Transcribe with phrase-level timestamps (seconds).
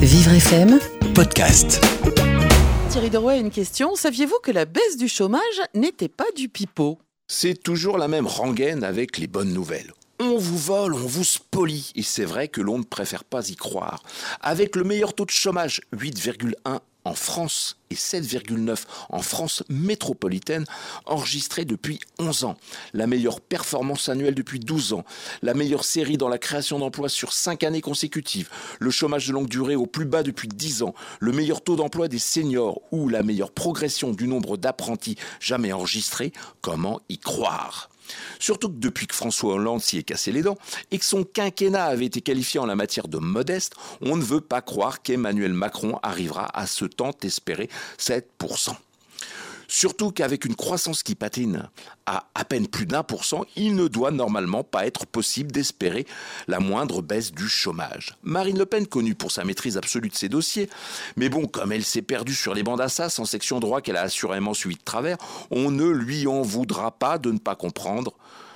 [0.00, 0.78] Vivre FM,
[1.14, 1.84] podcast.
[2.90, 3.96] Thierry Deroy a une question.
[3.96, 5.42] Saviez-vous que la baisse du chômage
[5.74, 6.96] n'était pas du pipeau?
[7.26, 9.92] C'est toujours la même rengaine avec les bonnes nouvelles.
[10.20, 11.90] On vous vole, on vous spolie.
[11.96, 14.02] Et c'est vrai que l'on ne préfère pas y croire.
[14.40, 16.78] Avec le meilleur taux de chômage, 8,1
[17.10, 20.64] en France et 7,9 en France métropolitaine,
[21.06, 22.56] enregistrés depuis 11 ans.
[22.94, 25.04] La meilleure performance annuelle depuis 12 ans.
[25.42, 28.48] La meilleure série dans la création d'emplois sur 5 années consécutives.
[28.78, 30.94] Le chômage de longue durée au plus bas depuis 10 ans.
[31.18, 36.32] Le meilleur taux d'emploi des seniors ou la meilleure progression du nombre d'apprentis jamais enregistrés.
[36.60, 37.90] Comment y croire?
[38.38, 40.58] Surtout que depuis que François Hollande s'y est cassé les dents
[40.90, 44.40] et que son quinquennat avait été qualifié en la matière de modeste, on ne veut
[44.40, 47.68] pas croire qu'Emmanuel Macron arrivera à ce tant espéré
[47.98, 48.74] 7%.
[49.72, 51.70] Surtout qu'avec une croissance qui patine
[52.04, 56.06] à à peine plus d'un pour cent, il ne doit normalement pas être possible d'espérer
[56.48, 58.16] la moindre baisse du chômage.
[58.24, 60.68] Marine Le Pen, connue pour sa maîtrise absolue de ses dossiers,
[61.16, 64.02] mais bon, comme elle s'est perdue sur les bancs d'Assas en section droit qu'elle a
[64.02, 65.18] assurément suivi de travers,
[65.52, 68.14] on ne lui en voudra pas de ne pas comprendre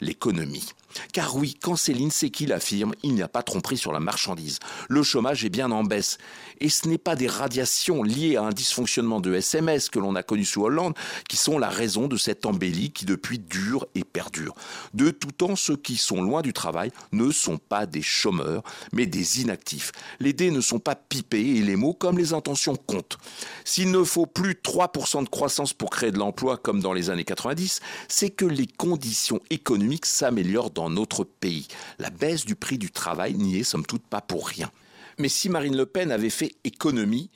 [0.00, 0.66] l'économie.
[1.12, 4.58] Car oui, quand Céline qui l'affirme, il n'y a pas tromperie sur la marchandise.
[4.88, 6.18] Le chômage est bien en baisse.
[6.60, 10.22] Et ce n'est pas des radiations liées à un dysfonctionnement de SMS que l'on a
[10.22, 10.94] connu sous Hollande
[11.28, 14.54] qui sont la raison de cette embellie qui depuis dure et perdure.
[14.94, 19.06] De tout temps, ceux qui sont loin du travail ne sont pas des chômeurs, mais
[19.06, 19.92] des inactifs.
[20.20, 23.18] Les dés ne sont pas pipés et les mots comme les intentions comptent.
[23.64, 27.24] S'il ne faut plus 3% de croissance pour créer de l'emploi comme dans les années
[27.24, 31.66] 90, c'est que les conditions économiques s'améliorent dans notre pays.
[31.98, 34.70] La baisse du prix du travail n'y est somme toute pas pour rien.
[35.18, 37.30] Mais si Marine Le Pen avait fait économie,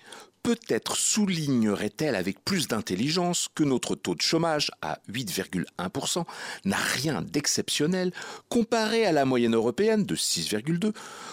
[0.44, 6.24] peut-être soulignerait-elle avec plus d'intelligence que notre taux de chômage à 8,1%
[6.64, 8.12] n'a rien d'exceptionnel
[8.48, 10.92] comparé à la moyenne européenne de 6,2,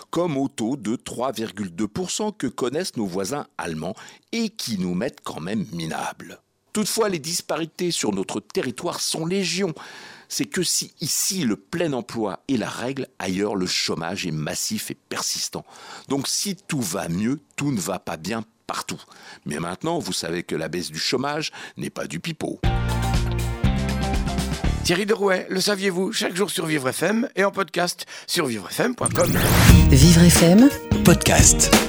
[0.10, 3.96] comme au taux de 3,2% que connaissent nos voisins allemands
[4.32, 6.42] et qui nous mettent quand même minables.
[6.74, 9.74] Toutefois, les disparités sur notre territoire sont légion
[10.30, 14.92] c'est que si ici le plein emploi est la règle, ailleurs le chômage est massif
[14.92, 15.66] et persistant.
[16.08, 19.02] Donc si tout va mieux, tout ne va pas bien partout.
[19.46, 22.60] Mais maintenant, vous savez que la baisse du chômage n'est pas du pipeau.
[24.84, 29.38] Thierry Derouet, le saviez-vous Chaque jour sur Vivre FM et en podcast sur vivrefm.com.
[29.90, 30.70] Vivre FM,
[31.04, 31.87] Podcast.